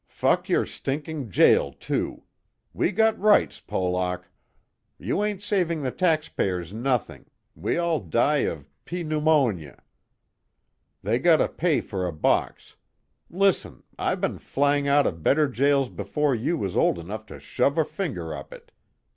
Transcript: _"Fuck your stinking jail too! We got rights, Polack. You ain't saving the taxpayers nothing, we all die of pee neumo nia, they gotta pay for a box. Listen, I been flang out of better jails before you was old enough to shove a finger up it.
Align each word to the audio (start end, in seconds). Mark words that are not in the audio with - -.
_"Fuck 0.07 0.49
your 0.49 0.65
stinking 0.65 1.29
jail 1.29 1.73
too! 1.73 2.23
We 2.73 2.91
got 2.91 3.19
rights, 3.19 3.61
Polack. 3.61 4.23
You 4.97 5.23
ain't 5.23 5.43
saving 5.43 5.83
the 5.83 5.91
taxpayers 5.91 6.73
nothing, 6.73 7.27
we 7.53 7.77
all 7.77 7.99
die 7.99 8.39
of 8.49 8.67
pee 8.83 9.03
neumo 9.03 9.53
nia, 9.53 9.83
they 11.03 11.19
gotta 11.19 11.47
pay 11.47 11.81
for 11.81 12.07
a 12.07 12.11
box. 12.11 12.77
Listen, 13.29 13.83
I 13.99 14.15
been 14.15 14.39
flang 14.39 14.87
out 14.87 15.05
of 15.05 15.21
better 15.21 15.47
jails 15.47 15.89
before 15.89 16.33
you 16.33 16.57
was 16.57 16.75
old 16.75 16.97
enough 16.97 17.27
to 17.27 17.39
shove 17.39 17.77
a 17.77 17.85
finger 17.85 18.33
up 18.33 18.51
it. 18.51 18.71